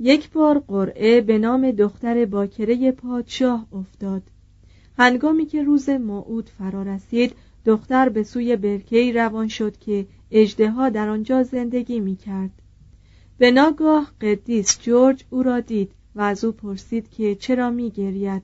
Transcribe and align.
یک 0.00 0.30
بار 0.30 0.58
قرعه 0.58 1.20
به 1.20 1.38
نام 1.38 1.70
دختر 1.70 2.24
باکره 2.24 2.92
پادشاه 2.92 3.66
افتاد. 3.72 4.22
هنگامی 4.98 5.46
که 5.46 5.62
روز 5.62 5.88
موعود 5.88 6.50
فرا 6.58 6.82
رسید 6.82 7.34
دختر 7.64 8.08
به 8.08 8.22
سوی 8.22 8.56
برکهی 8.56 9.12
روان 9.12 9.48
شد 9.48 9.76
که 9.78 10.06
اجدها 10.30 10.88
در 10.88 11.08
آنجا 11.08 11.42
زندگی 11.42 12.00
می 12.00 12.16
کرد 12.16 12.50
به 13.38 13.50
ناگاه 13.50 14.12
قدیس 14.20 14.80
جورج 14.82 15.24
او 15.30 15.42
را 15.42 15.60
دید 15.60 15.92
و 16.14 16.20
از 16.20 16.44
او 16.44 16.52
پرسید 16.52 17.10
که 17.10 17.34
چرا 17.34 17.70
می 17.70 17.90
گرید 17.90 18.42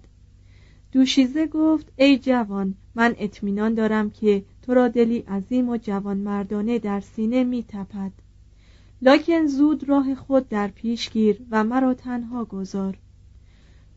دوشیزه 0.92 1.46
گفت 1.46 1.92
ای 1.96 2.18
جوان 2.18 2.74
من 2.94 3.14
اطمینان 3.18 3.74
دارم 3.74 4.10
که 4.10 4.44
تو 4.62 4.74
را 4.74 4.88
دلی 4.88 5.18
عظیم 5.18 5.68
و 5.68 5.76
جوان 5.76 6.16
مردانه 6.16 6.78
در 6.78 7.00
سینه 7.00 7.44
می 7.44 7.64
تپد 7.68 8.12
لکن 9.02 9.46
زود 9.46 9.88
راه 9.88 10.14
خود 10.14 10.48
در 10.48 10.68
پیش 10.68 11.10
گیر 11.10 11.38
و 11.50 11.64
مرا 11.64 11.94
تنها 11.94 12.44
گذار 12.44 12.98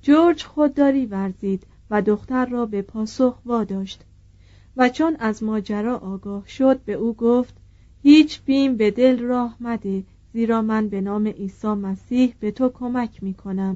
جورج 0.01 0.43
خودداری 0.43 1.05
ورزید 1.05 1.67
و 1.89 2.01
دختر 2.01 2.45
را 2.45 2.65
به 2.65 2.81
پاسخ 2.81 3.39
واداشت 3.45 4.01
و 4.77 4.89
چون 4.89 5.15
از 5.15 5.43
ماجرا 5.43 5.97
آگاه 5.97 6.47
شد 6.47 6.79
به 6.81 6.93
او 6.93 7.13
گفت 7.13 7.53
هیچ 8.03 8.41
بیم 8.41 8.77
به 8.77 8.91
دل 8.91 9.19
راه 9.19 9.57
مده 9.59 10.03
زیرا 10.33 10.61
من 10.61 10.89
به 10.89 11.01
نام 11.01 11.27
عیسی 11.27 11.67
مسیح 11.67 12.35
به 12.39 12.51
تو 12.51 12.69
کمک 12.69 13.23
می 13.23 13.33
کنم 13.33 13.75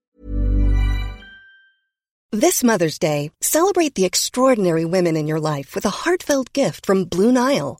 This 2.32 2.64
Mother's 2.64 3.00
Day, 3.00 3.32
celebrate 3.42 3.96
the 3.96 4.06
extraordinary 4.06 4.86
women 4.86 5.16
in 5.18 5.26
your 5.28 5.40
life 5.40 5.74
with 5.74 5.86
a 5.86 5.98
heartfelt 6.02 6.54
gift 6.54 6.86
from 6.86 7.06
Blue 7.06 7.32
Nile. 7.32 7.80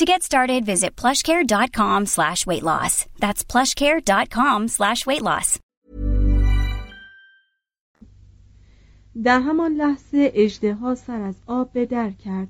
To 0.00 0.06
get 0.06 0.22
started, 0.22 0.64
visit 0.64 0.96
plushcare.com 0.96 2.06
slash 2.06 2.46
weight 2.46 2.62
loss. 2.62 3.04
That's 3.18 3.44
plushcare.com 3.44 4.68
slash 4.68 5.06
weight 5.06 5.22
loss. 5.22 5.58
در 9.24 9.40
همان 9.40 9.72
لحظه 9.74 10.30
اجدها 10.34 10.94
سر 10.94 11.20
از 11.20 11.34
آب 11.46 11.72
به 11.72 11.86
در 11.86 12.10
کرد 12.10 12.48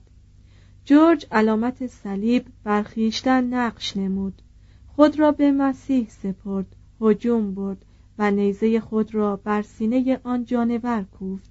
جورج 0.85 1.27
علامت 1.33 1.87
صلیب 1.87 2.47
برخیشتن 2.65 3.45
نقش 3.45 3.97
نمود 3.97 4.43
خود 4.87 5.19
را 5.19 5.33
به 5.33 5.53
مسیح 5.53 6.09
سپرد 6.09 6.77
هجوم 7.01 7.55
برد 7.55 7.85
و 8.19 8.31
نیزه 8.31 8.81
خود 8.81 9.15
را 9.15 9.37
بر 9.37 9.63
سینه 9.63 10.21
آن 10.25 10.45
جانور 10.45 11.05
کوفت 11.19 11.51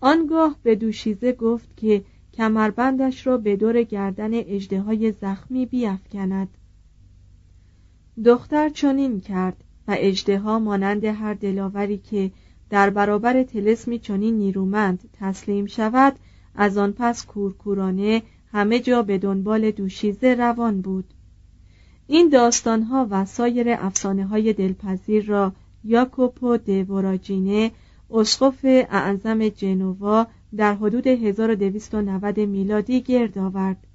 آنگاه 0.00 0.56
به 0.62 0.74
دوشیزه 0.74 1.32
گفت 1.32 1.76
که 1.76 2.04
کمربندش 2.32 3.26
را 3.26 3.36
به 3.36 3.56
دور 3.56 3.82
گردن 3.82 4.34
اجدهای 4.34 5.12
زخمی 5.12 5.66
بیافکند. 5.66 6.48
دختر 8.24 8.68
چنین 8.68 9.20
کرد 9.20 9.64
و 9.88 9.96
اجدها 9.98 10.58
مانند 10.58 11.04
هر 11.04 11.34
دلاوری 11.34 11.98
که 11.98 12.30
در 12.70 12.90
برابر 12.90 13.42
تلسمی 13.42 13.98
چنین 13.98 14.34
نیرومند 14.34 15.10
تسلیم 15.12 15.66
شود 15.66 16.18
از 16.54 16.78
آن 16.78 16.92
پس 16.92 17.26
کورکورانه 17.26 18.22
همه 18.52 18.80
جا 18.80 19.02
به 19.02 19.18
دنبال 19.18 19.70
دوشیزه 19.70 20.34
روان 20.34 20.80
بود. 20.80 21.04
این 22.06 22.28
داستانها 22.28 23.06
و 23.10 23.24
سایر 23.24 23.66
افسانه 23.70 24.26
های 24.26 24.52
دلپذیر 24.52 25.24
را 25.24 25.52
یاکوپو 25.84 26.56
دوراجینه 26.56 27.70
اسقف 28.10 28.64
اعظم 28.64 29.48
جنوا 29.48 30.26
در 30.56 30.74
حدود 30.74 31.06
1290 31.06 32.40
میلادی 32.40 33.00
گرد 33.00 33.38
آورد 33.38 33.86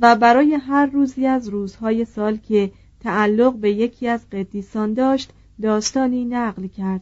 و 0.00 0.16
برای 0.16 0.54
هر 0.54 0.86
روزی 0.86 1.26
از 1.26 1.48
روزهای 1.48 2.04
سال 2.04 2.36
که 2.36 2.72
تعلق 3.00 3.54
به 3.54 3.72
یکی 3.72 4.08
از 4.08 4.30
قدیسان 4.30 4.94
داشت 4.94 5.32
داستانی 5.62 6.24
نقل 6.24 6.66
کرد 6.66 7.00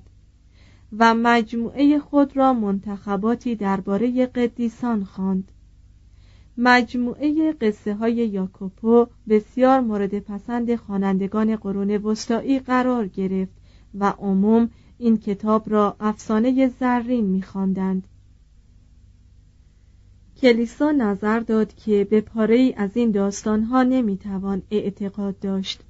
و 0.98 1.14
مجموعه 1.14 1.98
خود 1.98 2.36
را 2.36 2.52
منتخباتی 2.52 3.54
درباره 3.54 4.26
قدیسان 4.26 5.04
خواند. 5.04 5.52
مجموعه 6.58 7.52
قصه 7.52 7.94
های 7.94 8.14
یاکوپو 8.14 9.06
بسیار 9.28 9.80
مورد 9.80 10.18
پسند 10.18 10.76
خوانندگان 10.76 11.56
قرون 11.56 11.90
وسطایی 11.90 12.58
قرار 12.58 13.06
گرفت 13.06 13.52
و 13.94 14.04
عموم 14.18 14.70
این 14.98 15.16
کتاب 15.16 15.70
را 15.70 15.96
افسانه 16.00 16.68
زرین 16.80 17.24
می‌خواندند. 17.24 18.06
کلیسا 20.44 20.90
نظر 20.90 21.40
داد 21.40 21.74
که 21.74 22.04
به 22.10 22.20
پاره 22.20 22.54
ای 22.54 22.74
از 22.76 22.96
این 22.96 23.10
داستانها 23.10 23.82
نمی‌توان 23.82 24.62
اعتقاد 24.70 25.38
داشت 25.38 25.80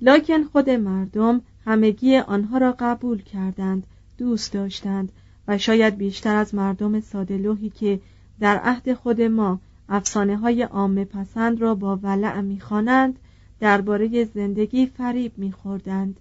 لکن 0.00 0.44
خود 0.44 0.70
مردم 0.70 1.40
همگی 1.64 2.16
آنها 2.16 2.58
را 2.58 2.76
قبول 2.78 3.22
کردند 3.22 3.86
دوست 4.18 4.52
داشتند 4.52 5.12
و 5.48 5.58
شاید 5.58 5.96
بیشتر 5.96 6.36
از 6.36 6.54
مردم 6.54 7.00
سادلوهی 7.00 7.70
که 7.70 8.00
در 8.40 8.56
عهد 8.56 8.94
خود 8.94 9.22
ما 9.22 9.60
افسانه 9.88 10.36
های 10.36 10.62
عام 10.62 11.04
پسند 11.04 11.60
را 11.60 11.74
با 11.74 11.96
ولع 11.96 12.40
می‌خوانند 12.40 13.18
درباره 13.60 14.24
زندگی 14.24 14.86
فریب 14.86 15.32
میخوردند 15.36 16.20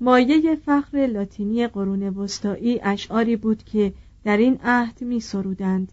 مایه 0.00 0.56
فخر 0.56 1.06
لاتینی 1.06 1.66
قرون 1.66 2.02
وسطایی 2.02 2.80
اشعاری 2.82 3.36
بود 3.36 3.64
که 3.64 3.92
در 4.24 4.36
این 4.36 4.58
عهد 4.64 5.02
می 5.02 5.20
سرودند. 5.20 5.92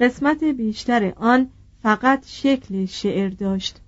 قسمت 0.00 0.44
بیشتر 0.44 1.12
آن 1.16 1.48
فقط 1.82 2.26
شکل 2.26 2.84
شعر 2.86 3.28
داشت. 3.28 3.80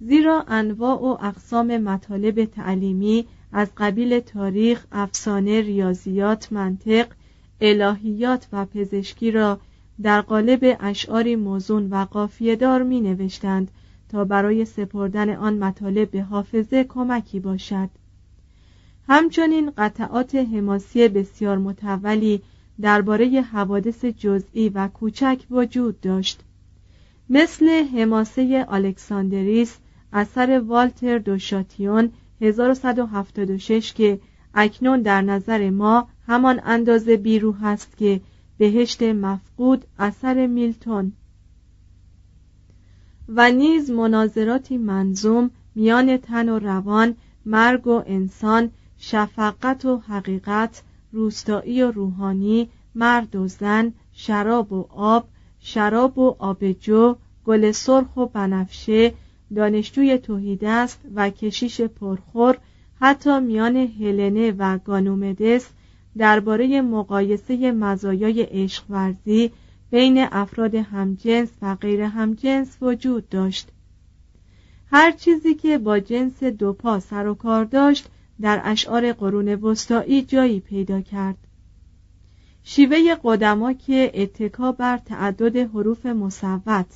زیرا 0.00 0.44
انواع 0.48 1.00
و 1.00 1.16
اقسام 1.20 1.76
مطالب 1.76 2.44
تعلیمی 2.44 3.26
از 3.52 3.68
قبیل 3.76 4.20
تاریخ، 4.20 4.86
افسانه، 4.92 5.60
ریاضیات، 5.60 6.52
منطق، 6.52 7.06
الهیات 7.60 8.48
و 8.52 8.64
پزشکی 8.64 9.30
را 9.30 9.60
در 10.02 10.20
قالب 10.20 10.76
اشعاری 10.80 11.36
موزون 11.36 11.90
و 11.90 12.04
قافیه 12.04 12.56
دار 12.56 12.82
می 12.82 13.00
نوشتند 13.00 13.70
تا 14.08 14.24
برای 14.24 14.64
سپردن 14.64 15.36
آن 15.36 15.58
مطالب 15.58 16.10
به 16.10 16.22
حافظه 16.22 16.84
کمکی 16.84 17.40
باشد. 17.40 17.88
همچنین 19.08 19.72
قطعات 19.78 20.34
حماسی 20.34 21.08
بسیار 21.08 21.58
متولی 21.58 22.42
درباره 22.80 23.40
حوادث 23.40 24.04
جزئی 24.04 24.68
و 24.68 24.88
کوچک 24.88 25.42
وجود 25.50 26.00
داشت. 26.00 26.40
مثل 27.30 27.68
حماسه 27.68 28.66
الکساندریس 28.68 29.78
اثر 30.12 30.62
والتر 30.66 31.18
دوشاتیون 31.18 32.12
1176 32.40 33.92
که 33.92 34.20
اکنون 34.54 35.02
در 35.02 35.22
نظر 35.22 35.70
ما 35.70 36.08
همان 36.26 36.60
اندازه 36.64 37.16
بیرو 37.16 37.52
هست 37.52 37.96
که 37.96 38.20
بهشت 38.58 39.02
مفقود 39.02 39.84
اثر 39.98 40.46
میلتون. 40.46 41.12
و 43.28 43.50
نیز 43.50 43.90
مناظراتی 43.90 44.78
منظوم 44.78 45.50
میان 45.74 46.16
تن 46.16 46.48
و 46.48 46.58
روان 46.58 47.16
مرگ 47.46 47.86
و 47.86 48.02
انسان 48.06 48.70
شفقت 48.98 49.84
و 49.84 49.96
حقیقت 49.96 50.82
روستایی 51.12 51.82
و 51.82 51.90
روحانی 51.90 52.68
مرد 52.94 53.36
و 53.36 53.48
زن 53.48 53.92
شراب 54.12 54.72
و 54.72 54.86
آب 54.90 55.28
شراب 55.60 56.18
و 56.18 56.36
آبجو 56.38 57.16
گل 57.44 57.70
سرخ 57.70 58.16
و 58.16 58.26
بنفشه 58.26 59.14
دانشجوی 59.56 60.18
توهیدست 60.18 61.00
و 61.14 61.30
کشیش 61.30 61.80
پرخور 61.80 62.58
حتی 63.00 63.40
میان 63.40 63.76
هلنه 63.76 64.50
و 64.58 64.78
گانومدس 64.78 65.70
درباره 66.18 66.82
مقایسه 66.82 67.72
مزایای 67.72 68.42
عشق 68.42 68.84
ورزی 68.90 69.50
بین 69.90 70.26
افراد 70.32 70.74
همجنس 70.74 71.48
و 71.62 71.74
غیر 71.74 72.00
همجنس 72.00 72.76
وجود 72.80 73.28
داشت. 73.28 73.68
هر 74.90 75.12
چیزی 75.12 75.54
که 75.54 75.78
با 75.78 75.98
جنس 75.98 76.42
دو 76.42 76.72
پا 76.72 77.00
سر 77.00 77.26
و 77.26 77.34
کار 77.34 77.64
داشت 77.64 78.08
در 78.40 78.60
اشعار 78.64 79.12
قرون 79.12 79.48
وسطایی 79.48 80.22
جایی 80.22 80.60
پیدا 80.60 81.00
کرد. 81.00 81.36
شیوه 82.62 83.14
قدما 83.24 83.72
که 83.72 84.10
اتکا 84.14 84.72
بر 84.72 84.96
تعدد 84.96 85.56
حروف 85.56 86.06
مصوت 86.06 86.86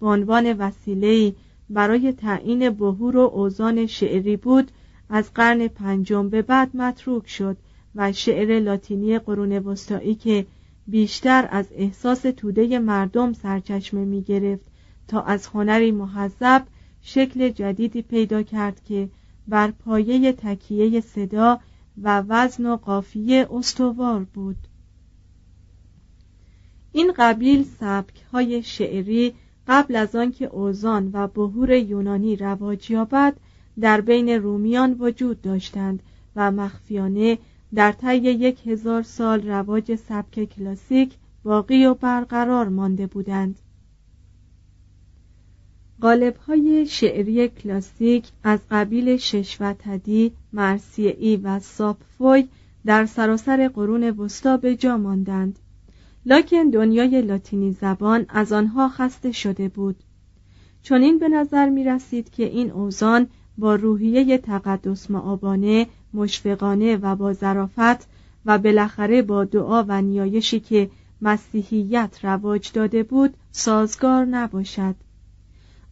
به 0.00 0.06
عنوان 0.06 0.52
وسیله‌ای 0.52 1.34
برای 1.70 2.12
تعیین 2.12 2.70
بهور 2.70 3.16
و 3.16 3.20
اوزان 3.20 3.86
شعری 3.86 4.36
بود 4.36 4.70
از 5.08 5.34
قرن 5.34 5.68
پنجم 5.68 6.28
به 6.28 6.42
بعد 6.42 6.76
متروک 6.76 7.28
شد 7.28 7.56
و 7.94 8.12
شعر 8.12 8.60
لاتینی 8.60 9.18
قرون 9.18 9.52
وسطایی 9.52 10.14
که 10.14 10.46
بیشتر 10.86 11.48
از 11.50 11.66
احساس 11.74 12.22
توده 12.22 12.78
مردم 12.78 13.32
سرچشمه 13.32 14.04
می 14.04 14.22
گرفت 14.22 14.64
تا 15.08 15.22
از 15.22 15.46
هنری 15.46 15.90
محذب 15.90 16.66
شکل 17.02 17.48
جدیدی 17.48 18.02
پیدا 18.02 18.42
کرد 18.42 18.84
که 18.84 19.08
بر 19.48 19.70
پایه 19.70 20.32
تکیه 20.32 21.00
صدا 21.00 21.60
و 22.02 22.24
وزن 22.28 22.66
و 22.66 22.76
قافیه 22.76 23.48
استوار 23.50 24.24
بود. 24.24 24.56
این 26.92 27.12
قبیل 27.16 27.64
سبک 27.80 28.22
های 28.32 28.62
شعری 28.62 29.34
قبل 29.68 29.96
از 29.96 30.16
آنکه 30.16 30.44
اوزان 30.44 31.10
و 31.12 31.28
بهور 31.28 31.70
یونانی 31.70 32.36
رواج 32.36 32.90
یابد 32.90 33.36
در 33.80 34.00
بین 34.00 34.28
رومیان 34.28 34.96
وجود 34.98 35.42
داشتند 35.42 36.02
و 36.36 36.50
مخفیانه 36.50 37.38
در 37.74 37.92
طی 37.92 38.16
یک 38.16 38.66
هزار 38.66 39.02
سال 39.02 39.48
رواج 39.48 39.94
سبک 39.94 40.44
کلاسیک 40.44 41.14
باقی 41.44 41.84
و 41.84 41.94
برقرار 41.94 42.68
مانده 42.68 43.06
بودند. 43.06 43.58
قالب 46.00 46.36
های 46.36 46.86
شعری 46.86 47.48
کلاسیک 47.48 48.28
از 48.44 48.60
قبیل 48.70 49.16
ششوتدی، 49.16 50.32
مرسیعی 50.52 51.36
و 51.36 51.58
ساپفوی 51.58 52.48
در 52.86 53.06
سراسر 53.06 53.68
قرون 53.68 54.04
وسطا 54.04 54.56
به 54.56 54.76
جا 54.76 54.96
ماندند. 54.96 55.58
لکن 56.26 56.70
دنیای 56.70 57.22
لاتینی 57.22 57.72
زبان 57.72 58.26
از 58.28 58.52
آنها 58.52 58.88
خسته 58.88 59.32
شده 59.32 59.68
بود. 59.68 59.96
چون 60.82 61.02
این 61.02 61.18
به 61.18 61.28
نظر 61.28 61.68
می 61.68 61.84
رسید 61.84 62.30
که 62.30 62.44
این 62.44 62.70
اوزان 62.70 63.26
با 63.58 63.74
روحیه 63.74 64.38
تقدس 64.38 65.10
معابانه 65.10 65.86
مشفقانه 66.14 66.96
و 66.96 67.16
با 67.16 67.32
ظرافت 67.32 68.08
و 68.46 68.58
بالاخره 68.58 69.22
با 69.22 69.44
دعا 69.44 69.84
و 69.88 70.02
نیایشی 70.02 70.60
که 70.60 70.90
مسیحیت 71.22 72.18
رواج 72.22 72.72
داده 72.72 73.02
بود 73.02 73.34
سازگار 73.52 74.24
نباشد. 74.24 74.94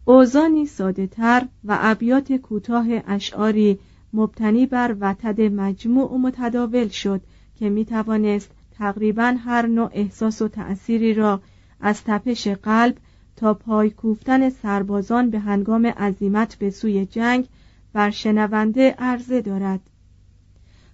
اوزانی 0.08 0.66
ساده 0.66 1.06
تر 1.06 1.46
و 1.64 1.78
ابیات 1.81 2.32
کوتاه 2.32 2.87
اشعاری 3.06 3.78
مبتنی 4.12 4.66
بر 4.66 4.96
وتد 5.00 5.40
مجموع 5.40 6.16
متداول 6.16 6.88
شد 6.88 7.20
که 7.58 7.70
می 7.70 7.84
توانست 7.84 8.50
تقریبا 8.78 9.37
هر 9.44 9.66
نوع 9.66 9.90
احساس 9.93 10.43
و 10.43 10.49
تأثیری 10.49 11.14
را 11.14 11.40
از 11.81 12.05
تپش 12.05 12.49
قلب 12.49 12.96
تا 13.37 13.55
پای 13.55 13.90
کوفتن 13.90 14.50
سربازان 14.50 15.31
به 15.31 15.38
هنگام 15.38 15.87
عزیمت 15.87 16.56
به 16.56 16.70
سوی 16.70 17.06
جنگ 17.06 17.46
بر 17.93 18.10
شنونده 18.10 18.90
عرضه 18.99 19.40
دارد. 19.40 19.81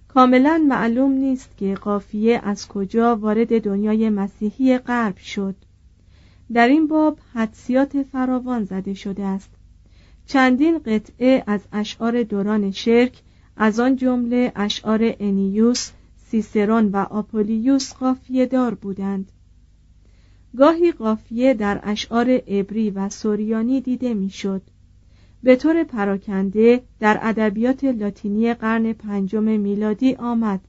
کاملا 0.07 0.65
معلوم 0.67 1.11
نیست 1.11 1.57
که 1.57 1.75
قافیه 1.75 2.41
از 2.43 2.67
کجا 2.67 3.15
وارد 3.15 3.61
دنیای 3.61 4.09
مسیحی 4.09 4.77
غرب 4.77 5.17
شد. 5.17 5.55
در 6.53 6.67
این 6.67 6.87
باب 6.87 7.19
حدسیات 7.33 8.03
فراوان 8.03 8.63
زده 8.63 8.93
شده 8.93 9.23
است 9.23 9.49
چندین 10.25 10.77
قطعه 10.77 11.43
از 11.47 11.61
اشعار 11.71 12.23
دوران 12.23 12.71
شرک 12.71 13.21
از 13.57 13.79
آن 13.79 13.95
جمله 13.95 14.51
اشعار 14.55 15.15
انیوس 15.19 15.91
سیسرون 16.17 16.85
و 16.85 16.97
آپولیوس 16.97 17.93
قافیه 17.93 18.45
دار 18.45 18.73
بودند 18.73 19.31
گاهی 20.57 20.91
قافیه 20.91 21.53
در 21.53 21.79
اشعار 21.83 22.29
عبری 22.29 22.89
و 22.89 23.09
سوریانی 23.09 23.81
دیده 23.81 24.13
می‌شد. 24.13 24.61
به 25.43 25.55
طور 25.55 25.83
پراکنده 25.83 26.83
در 26.99 27.19
ادبیات 27.21 27.83
لاتینی 27.83 28.53
قرن 28.53 28.93
پنجم 28.93 29.43
میلادی 29.43 30.15
آمد 30.15 30.59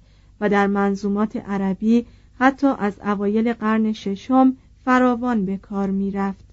و 0.41 0.49
در 0.49 0.67
منظومات 0.67 1.37
عربی 1.37 2.07
حتی 2.39 2.67
از 2.79 3.01
اوایل 3.01 3.53
قرن 3.53 3.93
ششم 3.93 4.57
فراوان 4.87 5.45
به 5.45 5.57
کار 5.57 5.91
می 5.91 6.11
رفت. 6.11 6.45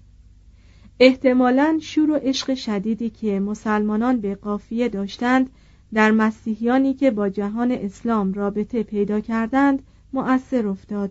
احتمالا 1.00 1.78
شور 1.82 2.10
و 2.10 2.14
عشق 2.14 2.54
شدیدی 2.54 3.10
که 3.10 3.40
مسلمانان 3.40 4.20
به 4.20 4.34
قافیه 4.34 4.88
داشتند 4.88 5.50
در 5.92 6.10
مسیحیانی 6.10 6.94
که 6.94 7.10
با 7.10 7.28
جهان 7.28 7.72
اسلام 7.72 8.32
رابطه 8.32 8.82
پیدا 8.82 9.20
کردند 9.20 9.82
مؤثر 10.12 10.66
افتاد 10.66 11.10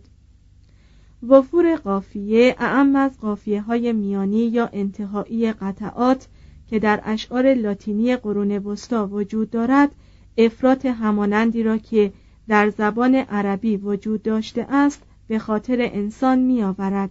وفور 1.27 1.75
قافیه 1.75 2.56
اعم 2.60 2.96
از 2.96 3.20
قافیه 3.20 3.62
های 3.62 3.94
میانی 3.94 4.46
یا 4.48 4.70
انتهایی 4.74 5.51
قطعات 5.51 6.27
که 6.70 6.80
در 6.80 7.01
اشعار 7.03 7.53
لاتینی 7.53 8.15
قرون 8.15 8.51
وسطا 8.51 9.08
وجود 9.08 9.50
دارد 9.50 9.92
افراط 10.38 10.86
همانندی 10.86 11.63
را 11.63 11.77
که 11.77 12.13
در 12.48 12.70
زبان 12.70 13.15
عربی 13.15 13.77
وجود 13.77 14.22
داشته 14.22 14.65
است 14.70 15.01
به 15.27 15.39
خاطر 15.39 15.77
انسان 15.80 16.39
می 16.39 16.63
آورد. 16.63 17.10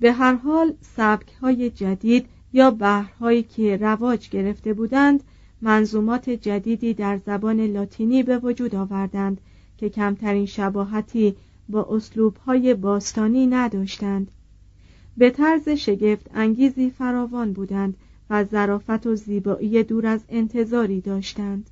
به 0.00 0.12
هر 0.12 0.34
حال 0.34 0.74
سبک 0.80 1.32
های 1.40 1.70
جدید 1.70 2.26
یا 2.52 2.70
بحرهایی 2.70 3.42
که 3.42 3.76
رواج 3.76 4.28
گرفته 4.30 4.72
بودند 4.72 5.22
منظومات 5.60 6.30
جدیدی 6.30 6.94
در 6.94 7.18
زبان 7.26 7.60
لاتینی 7.60 8.22
به 8.22 8.38
وجود 8.38 8.74
آوردند 8.74 9.40
که 9.78 9.88
کمترین 9.88 10.46
شباهتی 10.46 11.34
با 11.68 11.86
اسلوبهای 11.90 12.74
باستانی 12.74 13.46
نداشتند 13.46 14.30
به 15.16 15.30
طرز 15.30 15.68
شگفت 15.68 16.30
انگیزی 16.34 16.90
فراوان 16.90 17.52
بودند 17.52 17.96
و 18.30 18.44
ظرافت 18.44 19.06
و 19.06 19.16
زیبایی 19.16 19.82
دور 19.82 20.06
از 20.06 20.24
انتظاری 20.28 21.00
داشتند 21.00 21.70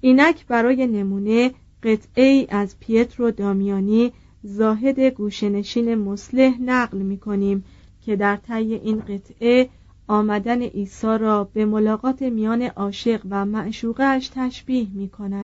اینک 0.00 0.46
برای 0.46 0.86
نمونه 0.86 1.50
قطعه 1.86 2.46
از 2.48 2.80
پیترو 2.80 3.30
دامیانی 3.30 4.12
زاهد 4.42 5.00
گوشنشین 5.00 5.94
مسلح 5.94 6.60
نقل 6.60 6.98
می 6.98 7.18
کنیم 7.18 7.64
که 8.06 8.16
در 8.16 8.36
طی 8.36 8.74
این 8.74 9.00
قطعه 9.00 9.68
آمدن 10.08 10.62
عیسی 10.62 11.18
را 11.20 11.44
به 11.44 11.64
ملاقات 11.64 12.22
میان 12.22 12.62
عاشق 12.62 13.20
و 13.30 13.44
معشوقش 13.44 14.30
تشبیه 14.34 14.86
می 14.94 15.08
کند. 15.08 15.42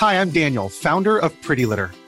Hi, 0.00 0.14
I'm 0.20 0.30
Daniel, 0.30 0.68
founder 0.68 1.16
of 1.18 1.30
Pretty 1.42 1.66
Litter. 1.66 2.07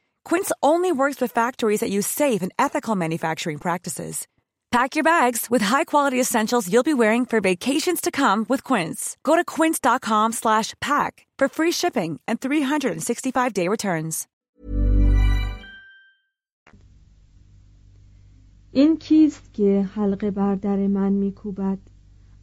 Quince 0.24 0.52
only 0.62 0.92
works 0.92 1.20
with 1.20 1.32
factories 1.32 1.80
that 1.80 1.90
use 1.90 2.06
safe 2.06 2.42
and 2.42 2.52
ethical 2.58 2.94
manufacturing 2.94 3.58
practices. 3.58 4.26
Pack 4.70 4.94
your 4.94 5.04
bags 5.04 5.46
with 5.48 5.62
high-quality 5.62 6.20
essentials 6.20 6.70
you'll 6.70 6.92
be 6.92 7.00
wearing 7.02 7.24
for 7.24 7.40
vacations 7.40 8.00
to 8.02 8.10
come 8.10 8.44
with 8.48 8.62
Quince. 8.62 9.16
Go 9.22 9.34
to 9.36 9.44
quince.com/pack 9.44 11.12
for 11.38 11.48
free 11.56 11.72
shipping 11.72 12.20
and 12.28 12.40
365-day 12.40 13.68
returns. 13.68 14.26
این 18.72 18.96
کیست 18.96 19.54
که 19.54 19.88
حلقه 19.94 20.30
بر 20.30 20.54
در 20.54 20.76
من 20.76 21.12
میکوبد 21.12 21.78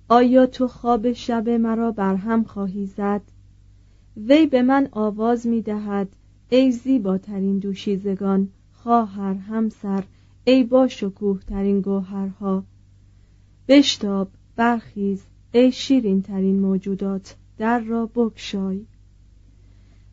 آیا 0.10 0.46
تو 0.46 0.68
خواب 0.68 1.14
شب 1.14 1.50
مرا 1.50 1.92
بر 1.92 2.16
هم 2.16 2.44
خواهی 2.44 2.86
زد 2.86 3.22
وی 4.18 4.46
به 4.46 4.62
من 4.62 4.88
آواز 4.92 5.48
میدهد 5.48 6.16
ای 6.51 6.73
زیباترین 6.73 7.59
دوشیزگان 7.59 8.49
خواهر 8.73 9.35
همسر 9.35 10.05
ای 10.45 10.65
با 10.65 10.89
شکوه 10.89 11.41
ترین 11.43 11.81
گوهرها. 11.81 12.65
بشتاب 13.69 14.29
برخیز 14.57 15.23
ای 15.53 15.73
شیرین 15.73 16.23
ترین 16.23 16.61
موجودات 16.61 17.37
در 17.59 17.79
را 17.79 18.11
بکشای 18.15 18.85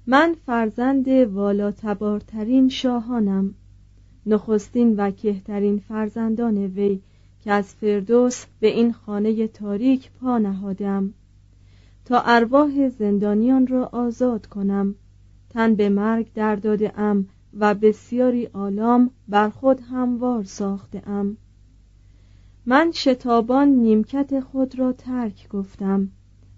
من 0.08 0.36
فرزند 0.46 1.08
والا 1.08 1.72
تبارترین 1.72 2.70
شاهانم. 2.70 3.54
نخستین 4.26 4.96
و 4.96 5.12
کهترین 5.12 5.80
فرزندان 5.80 6.58
وی 6.58 7.02
که 7.44 7.52
از 7.52 7.74
فردوس 7.74 8.46
به 8.60 8.68
این 8.68 8.94
خانه 8.94 9.48
تاریک 9.48 10.12
پا 10.12 10.38
نهادم. 10.38 11.14
تا 12.06 12.22
ارواح 12.26 12.90
زندانیان 12.90 13.68
را 13.68 13.86
آزاد 13.86 14.46
کنم. 14.46 14.96
تن 15.56 15.76
به 15.76 15.90
مرگ 15.90 16.34
در 16.34 16.56
داده 16.56 17.00
ام 17.00 17.28
و 17.60 17.74
بسیاری 17.74 18.48
آلام 18.54 19.12
بر 19.28 19.50
خود 19.50 19.80
هموار 19.92 20.44
ساخته 20.44 21.10
ام. 21.10 21.38
من 22.66 22.92
شتابان 22.92 23.68
نیمکت 23.68 24.40
خود 24.40 24.80
را 24.80 24.94
ترک 24.94 25.50
گفتم 25.50 26.10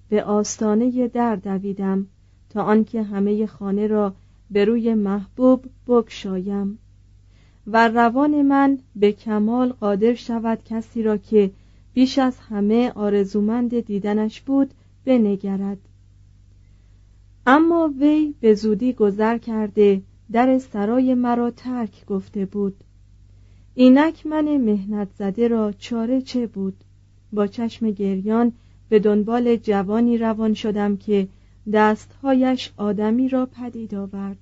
به 0.09 0.23
آستانه 0.23 1.07
در 1.07 1.35
دویدم 1.35 2.07
تا 2.49 2.63
آنکه 2.63 3.03
همه 3.03 3.45
خانه 3.45 3.87
را 3.87 4.13
به 4.51 4.65
روی 4.65 4.93
محبوب 4.93 5.65
بگشایم. 5.87 6.79
و 7.67 7.87
روان 7.87 8.41
من 8.41 8.77
به 8.95 9.11
کمال 9.11 9.69
قادر 9.69 10.13
شود 10.13 10.63
کسی 10.65 11.03
را 11.03 11.17
که 11.17 11.51
بیش 11.93 12.19
از 12.19 12.39
همه 12.39 12.91
آرزومند 12.91 13.79
دیدنش 13.79 14.41
بود 14.41 14.73
بنگرد. 15.05 15.77
اما 17.49 17.93
وی 17.99 18.33
به 18.39 18.53
زودی 18.53 18.93
گذر 18.93 19.37
کرده 19.37 20.01
در 20.31 20.57
سرای 20.57 21.13
مرا 21.13 21.51
ترک 21.51 22.05
گفته 22.05 22.45
بود. 22.45 22.83
اینک 23.75 24.25
من 24.25 24.57
مهنت 24.57 25.07
زده 25.19 25.47
را 25.47 25.71
چاره 25.71 26.21
چه 26.21 26.47
بود؟ 26.47 26.83
با 27.33 27.47
چشم 27.47 27.91
گریان 27.91 28.51
به 28.89 28.99
دنبال 28.99 29.55
جوانی 29.55 30.17
روان 30.17 30.53
شدم 30.53 30.97
که 30.97 31.27
دستهایش 31.73 32.73
آدمی 32.77 33.29
را 33.29 33.45
پدید 33.45 33.95
آورد. 33.95 34.37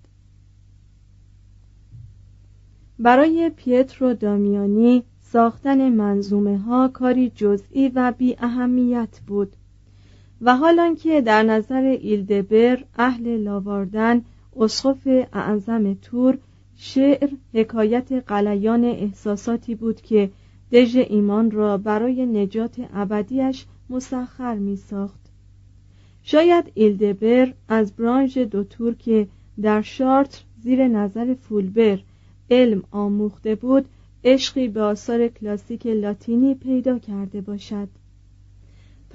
برای 2.99 3.51
پیترو 3.55 4.13
دامیانی 4.13 5.03
ساختن 5.21 5.89
منظومه 5.89 6.57
ها 6.57 6.87
کاری 6.87 7.29
جزئی 7.29 7.91
و 7.95 8.13
بی 8.17 8.35
اهمیت 8.39 9.19
بود. 9.27 9.55
و 10.41 10.55
حالان 10.55 10.95
که 10.95 11.21
در 11.21 11.43
نظر 11.43 11.81
ایلدبر 12.01 12.83
اهل 12.97 13.37
لاواردن 13.37 14.21
اسقف 14.57 15.07
اعظم 15.33 15.93
تور 15.93 16.37
شعر 16.75 17.29
حکایت 17.53 18.11
قلیان 18.11 18.85
احساساتی 18.85 19.75
بود 19.75 20.01
که 20.01 20.29
دژ 20.71 20.95
ایمان 20.95 21.51
را 21.51 21.77
برای 21.77 22.25
نجات 22.25 22.75
ابدیش 22.93 23.65
مسخر 23.89 24.55
می 24.55 24.75
ساخت 24.75 25.19
شاید 26.23 26.71
ایلدبر 26.73 27.53
از 27.67 27.95
برانژ 27.95 28.37
دو 28.37 28.63
تور 28.63 28.95
که 28.95 29.27
در 29.61 29.81
شارتر 29.81 30.41
زیر 30.59 30.87
نظر 30.87 31.33
فولبر 31.33 31.99
علم 32.51 32.83
آموخته 32.91 33.55
بود 33.55 33.85
عشقی 34.23 34.67
به 34.67 34.81
آثار 34.81 35.27
کلاسیک 35.27 35.87
لاتینی 35.87 36.55
پیدا 36.55 36.99
کرده 36.99 37.41
باشد. 37.41 37.87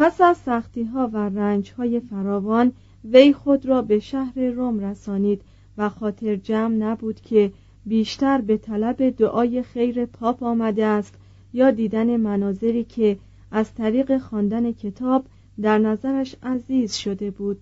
پس 0.01 0.21
از 0.21 0.37
سختی 0.37 0.85
ها 0.85 1.11
و 1.13 1.17
رنج 1.17 1.73
های 1.73 2.01
فراوان 2.01 2.73
وی 3.05 3.33
خود 3.33 3.67
را 3.67 3.83
به 3.83 3.99
شهر 3.99 4.41
روم 4.41 4.81
رسانید 4.81 5.43
و 5.79 5.89
خاطر 5.89 6.37
جمع 6.37 6.75
نبود 6.75 7.21
که 7.21 7.53
بیشتر 7.87 8.41
به 8.41 8.57
طلب 8.57 9.11
دعای 9.11 9.63
خیر 9.63 10.07
پاپ 10.07 10.43
آمده 10.43 10.85
است 10.87 11.15
یا 11.53 11.71
دیدن 11.71 12.17
مناظری 12.17 12.85
که 12.85 13.19
از 13.51 13.75
طریق 13.75 14.19
خواندن 14.19 14.73
کتاب 14.73 15.25
در 15.63 15.79
نظرش 15.79 16.37
عزیز 16.43 16.95
شده 16.95 17.31
بود. 17.31 17.59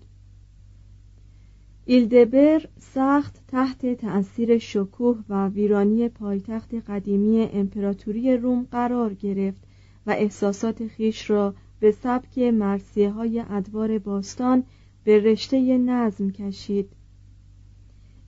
ایلدبر 1.85 2.65
سخت 2.79 3.39
تحت 3.47 3.95
تأثیر 3.95 4.57
شکوه 4.57 5.17
و 5.29 5.47
ویرانی 5.47 6.09
پایتخت 6.09 6.73
قدیمی 6.73 7.49
امپراتوری 7.53 8.37
روم 8.37 8.67
قرار 8.71 9.13
گرفت 9.13 9.59
و 10.07 10.11
احساسات 10.11 10.87
خیش 10.87 11.29
را 11.29 11.53
به 11.79 11.91
سبک 11.91 12.39
مرسیه 12.39 13.09
های 13.09 13.43
ادوار 13.49 13.99
باستان 13.99 14.63
به 15.03 15.19
رشته 15.19 15.77
نظم 15.77 16.31
کشید. 16.31 16.89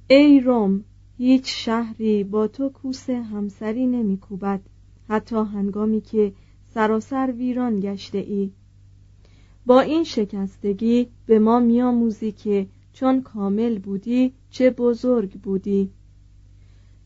ای 0.08 0.40
روم 0.40 0.84
هیچ 1.18 1.44
شهری 1.46 2.24
با 2.24 2.48
تو 2.48 2.70
کوس 2.70 3.10
همسری 3.10 3.88
نمیکوبد 3.88 4.62
حتی 5.10 5.36
هنگامی 5.36 6.02
که 6.02 6.34
سراسر 6.74 7.34
ویران 7.38 7.80
گشته 7.80 8.18
ای 8.18 8.52
با 9.66 9.82
این 9.82 10.04
شکستگی 10.04 11.08
به 11.26 11.40
ما 11.40 11.60
میآموزی 11.60 12.32
که 12.32 12.68
چون 12.94 13.22
کامل 13.22 13.80
بودی 13.80 14.34
چه 14.50 14.70
بزرگ 14.70 15.32
بودی. 15.32 15.90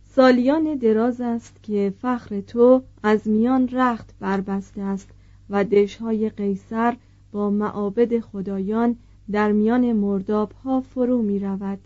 سالیان 0.03 0.75
دراز 0.75 1.21
است 1.21 1.63
که 1.63 1.93
فخر 2.01 2.41
تو 2.41 2.83
از 3.03 3.27
میان 3.27 3.69
رخت 3.71 4.15
بربسته 4.19 4.81
است. 4.81 5.09
و 5.49 5.63
دشهای 5.63 6.29
قیصر 6.29 6.95
با 7.31 7.49
معابد 7.49 8.19
خدایان 8.19 8.95
در 9.31 9.51
میان 9.51 9.93
مرداب 9.93 10.51
ها 10.51 10.81
فرو 10.81 11.21
می 11.21 11.39
رود 11.39 11.79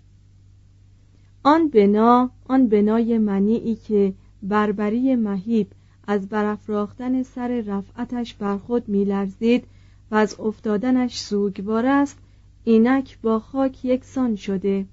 آن 1.43 1.67
بنا 1.67 2.29
آن 2.47 2.67
بنای 2.67 3.17
منیعی 3.17 3.75
که 3.75 4.13
بربری 4.43 5.15
مهیب 5.15 5.67
از 6.07 6.29
برافراختن 6.29 7.23
سر 7.23 7.61
رفعتش 7.61 8.33
بر 8.33 8.57
خود 8.57 8.89
میلرزید 8.89 9.63
و 10.11 10.15
از 10.15 10.39
افتادنش 10.39 11.19
سوگوار 11.19 11.85
است 11.85 12.17
اینک 12.63 13.17
با 13.21 13.39
خاک 13.39 13.85
یکسان 13.85 14.35
شده. 14.35 14.85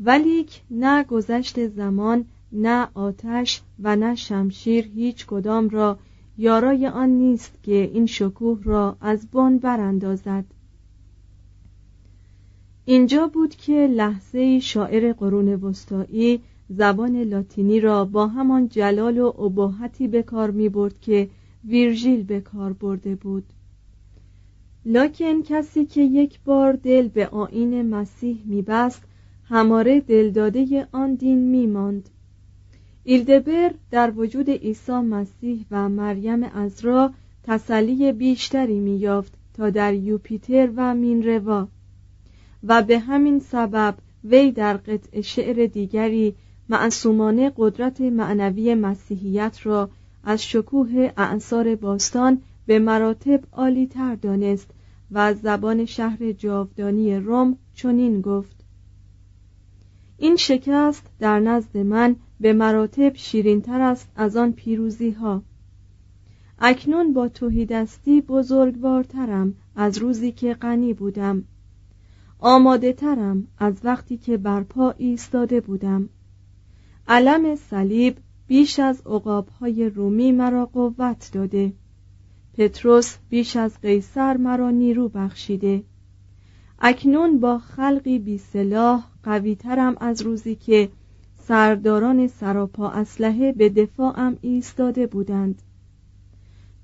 ولیک 0.00 0.62
نه 0.70 1.04
گذشت 1.04 1.68
زمان 1.68 2.24
نه 2.52 2.88
آتش 2.94 3.62
و 3.82 3.96
نه 3.96 4.14
شمشیر 4.14 4.86
هیچ 4.86 5.26
کدام 5.26 5.68
را 5.68 5.98
یارای 6.38 6.86
آن 6.86 7.08
نیست 7.08 7.62
که 7.62 7.90
این 7.94 8.06
شکوه 8.06 8.62
را 8.64 8.96
از 9.00 9.30
بن 9.30 9.58
براندازد. 9.58 10.44
اینجا 12.84 13.26
بود 13.26 13.54
که 13.54 13.86
لحظه 13.86 14.60
شاعر 14.60 15.12
قرون 15.12 15.48
وسطایی 15.54 16.40
زبان 16.68 17.16
لاتینی 17.16 17.80
را 17.80 18.04
با 18.04 18.26
همان 18.26 18.68
جلال 18.68 19.18
و 19.18 19.26
ابهتی 19.26 20.08
به 20.08 20.22
کار 20.22 20.50
می 20.50 20.68
برد 20.68 21.00
که 21.00 21.28
ویرژیل 21.64 22.22
به 22.22 22.40
کار 22.40 22.72
برده 22.72 23.14
بود. 23.14 23.44
لکن 24.84 25.42
کسی 25.42 25.86
که 25.86 26.02
یک 26.02 26.40
بار 26.44 26.72
دل 26.72 27.08
به 27.08 27.26
آین 27.26 27.82
مسیح 27.82 28.38
میبست 28.44 29.02
هماره 29.44 30.00
دلداده 30.00 30.88
آن 30.92 31.14
دین 31.14 31.38
میماند 31.38 32.08
ایلدبر 33.04 33.74
در 33.90 34.12
وجود 34.16 34.50
عیسی 34.50 34.92
مسیح 34.92 35.66
و 35.70 35.88
مریم 35.88 36.42
ازرا 36.42 37.12
تسلی 37.42 38.12
بیشتری 38.12 38.80
مییافت 38.80 39.32
تا 39.54 39.70
در 39.70 39.94
یوپیتر 39.94 40.70
و 40.76 40.94
مینروا. 40.94 41.68
و 42.64 42.82
به 42.82 42.98
همین 42.98 43.38
سبب 43.38 43.94
وی 44.24 44.52
در 44.52 44.76
قطع 44.76 45.20
شعر 45.20 45.66
دیگری 45.66 46.34
معصومانه 46.68 47.52
قدرت 47.56 48.00
معنوی 48.00 48.74
مسیحیت 48.74 49.58
را 49.62 49.90
از 50.24 50.44
شکوه 50.44 51.12
اعصار 51.16 51.74
باستان 51.74 52.42
به 52.66 52.78
مراتب 52.78 53.40
عالی 53.52 53.86
تر 53.86 54.14
دانست 54.14 54.70
و 55.10 55.18
از 55.18 55.40
زبان 55.40 55.84
شهر 55.84 56.32
جاودانی 56.32 57.16
روم 57.16 57.58
چنین 57.74 58.20
گفت. 58.20 58.56
این 60.18 60.36
شکست 60.36 61.06
در 61.18 61.40
نزد 61.40 61.76
من 61.76 62.16
به 62.42 62.52
مراتب 62.52 63.14
شیرینتر 63.14 63.80
است 63.80 64.08
از 64.16 64.36
آن 64.36 64.52
پیروزی 64.52 65.10
ها 65.10 65.42
اکنون 66.58 67.12
با 67.12 67.28
توهیدستی 67.28 68.20
بزرگوارترم 68.20 69.54
از 69.76 69.98
روزی 69.98 70.32
که 70.32 70.54
غنی 70.54 70.94
بودم. 70.94 71.44
آماده 72.38 72.92
ترم 72.92 73.46
از 73.58 73.74
وقتی 73.84 74.16
که 74.16 74.36
برپا 74.36 74.94
ایستاده 74.98 75.60
بودم. 75.60 76.08
علم 77.08 77.56
صلیب 77.56 78.16
بیش 78.46 78.78
از 78.78 79.02
عقابهای 79.06 79.88
رومی 79.88 80.32
مرا 80.32 80.66
قوت 80.66 81.30
داده. 81.32 81.72
پتروس 82.58 83.16
بیش 83.28 83.56
از 83.56 83.80
قیصر 83.80 84.36
مرا 84.36 84.70
نیرو 84.70 85.08
بخشیده. 85.08 85.82
اکنون 86.78 87.40
با 87.40 87.58
خلقی 87.58 88.18
بی 88.18 88.38
سلاح 88.38 89.04
قویترم 89.22 89.96
از 90.00 90.22
روزی 90.22 90.54
که 90.54 90.88
سرداران 91.48 92.26
سراپا 92.26 92.88
اسلحه 92.90 93.52
به 93.52 93.68
دفاعم 93.68 94.36
ایستاده 94.40 95.06
بودند. 95.06 95.62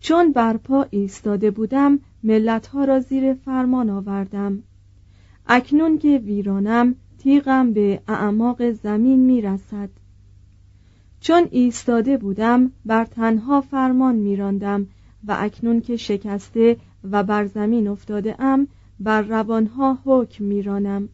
چون 0.00 0.32
برپا 0.32 0.86
ایستاده 0.90 1.50
بودم 1.50 1.98
ملتها 2.22 2.84
را 2.84 3.00
زیر 3.00 3.34
فرمان 3.34 3.90
آوردم. 3.90 4.62
اکنون 5.46 5.98
که 5.98 6.18
ویرانم 6.18 6.94
تیغم 7.18 7.72
به 7.72 8.00
اعماق 8.08 8.70
زمین 8.70 9.20
می‌رسد. 9.20 9.90
چون 11.20 11.48
ایستاده 11.50 12.16
بودم 12.16 12.72
بر 12.86 13.04
تنها 13.04 13.60
فرمان 13.60 14.14
میراندم 14.14 14.86
و 15.26 15.36
اکنون 15.38 15.80
که 15.80 15.96
شکسته 15.96 16.76
و 17.10 17.22
بر 17.22 17.46
زمین 17.46 17.88
افتاده 17.88 18.42
ام 18.42 18.68
بر 19.00 19.22
روانها 19.22 19.98
حکم 20.04 20.44
میرانم. 20.44 21.08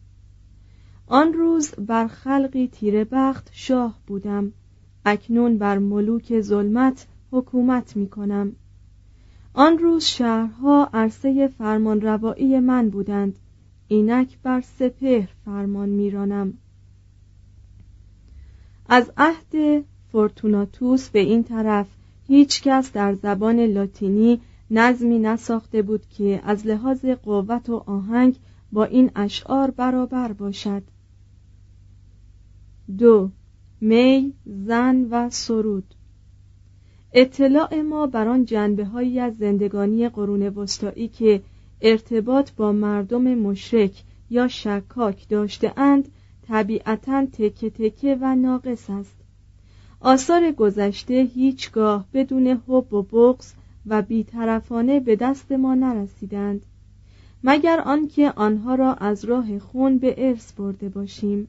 آن 1.07 1.33
روز 1.33 1.71
بر 1.71 2.07
خلقی 2.07 2.67
تیره 2.67 3.03
بخت 3.03 3.49
شاه 3.51 3.99
بودم. 4.07 4.53
اکنون 5.05 5.57
بر 5.57 5.77
ملوک 5.77 6.41
ظلمت 6.41 7.07
حکومت 7.31 7.95
می 7.95 8.09
کنم. 8.09 8.55
آن 9.53 9.77
روز 9.77 10.03
شهرها 10.03 10.89
عرصه 10.93 11.47
فرمان 11.47 12.01
روایی 12.01 12.59
من 12.59 12.89
بودند. 12.89 13.39
اینک 13.87 14.37
بر 14.43 14.61
سپهر 14.61 15.29
فرمان 15.45 15.89
میرانم 15.89 16.53
از 18.89 19.11
عهد 19.17 19.83
فورتوناتوس 20.11 21.09
به 21.09 21.19
این 21.19 21.43
طرف 21.43 21.87
هیچ 22.27 22.61
کس 22.61 22.91
در 22.91 23.13
زبان 23.13 23.59
لاتینی 23.59 24.41
نظمی 24.71 25.19
نساخته 25.19 25.81
بود 25.81 26.05
که 26.09 26.41
از 26.43 26.67
لحاظ 26.67 27.05
قوت 27.05 27.69
و 27.69 27.83
آهنگ 27.85 28.35
با 28.71 28.85
این 28.85 29.11
اشعار 29.15 29.71
برابر 29.71 30.33
باشد. 30.33 30.83
دو 32.97 33.29
می 33.81 34.33
زن 34.45 35.07
و 35.11 35.29
سرود. 35.29 35.95
اطلاع 37.13 37.81
ما 37.81 38.07
بر 38.07 38.27
آن 38.27 38.45
جنبه 38.45 38.85
هایی 38.85 39.19
از 39.19 39.37
زندگانی 39.37 40.09
قرون 40.09 40.41
وسطایی 40.41 41.07
که 41.07 41.41
ارتباط 41.81 42.51
با 42.51 42.71
مردم 42.71 43.35
مشرک 43.35 44.03
یا 44.29 44.47
شکاک 44.47 45.29
داشته 45.29 45.79
اند 45.79 46.09
طبیعتا 46.47 47.25
تکه 47.25 47.69
تکه 47.69 48.17
و 48.21 48.35
ناقص 48.35 48.89
است. 48.89 49.15
آثار 49.99 50.51
گذشته 50.51 51.13
هیچگاه 51.13 52.05
بدون 52.13 52.47
حب 52.47 52.93
و 52.93 53.01
بغض 53.01 53.53
و 53.85 54.01
بیطرفانه 54.01 54.99
به 54.99 55.15
دست 55.15 55.51
ما 55.51 55.75
نرسیدند. 55.75 56.65
مگر 57.43 57.79
آنکه 57.79 58.31
آنها 58.31 58.75
را 58.75 58.93
از 58.93 59.25
راه 59.25 59.59
خون 59.59 59.97
به 59.97 60.15
ارث 60.17 60.53
برده 60.53 60.89
باشیم؟ 60.89 61.47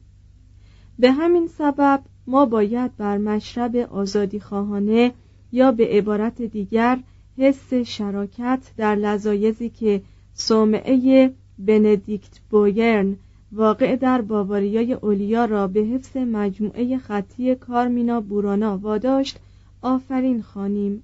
به 0.99 1.11
همین 1.11 1.47
سبب 1.47 2.01
ما 2.27 2.45
باید 2.45 2.97
بر 2.97 3.17
مشرب 3.17 3.75
آزادی 3.75 4.39
خواهانه 4.39 5.13
یا 5.51 5.71
به 5.71 5.87
عبارت 5.87 6.41
دیگر 6.41 6.99
حس 7.37 7.73
شراکت 7.73 8.59
در 8.77 8.95
لذایزی 8.95 9.69
که 9.69 10.01
صومعه 10.33 11.33
بندیکت 11.59 12.39
بویرن 12.49 13.17
واقع 13.51 13.95
در 13.95 14.21
باواریای 14.21 14.93
اولیا 14.93 15.45
را 15.45 15.67
به 15.67 15.79
حفظ 15.79 16.17
مجموعه 16.17 16.97
خطی 16.97 17.55
کارمینا 17.55 18.21
بورانا 18.21 18.77
واداشت 18.77 19.39
آفرین 19.81 20.41
خانیم. 20.41 21.03